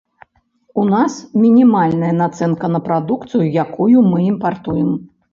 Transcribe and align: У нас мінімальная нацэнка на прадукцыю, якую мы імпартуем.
У 0.83 0.83
нас 0.91 1.17
мінімальная 1.41 2.13
нацэнка 2.21 2.65
на 2.75 2.79
прадукцыю, 2.87 3.43
якую 3.65 3.97
мы 4.11 4.19
імпартуем. 4.31 4.89